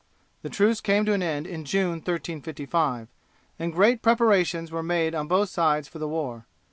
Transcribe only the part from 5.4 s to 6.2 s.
sides for the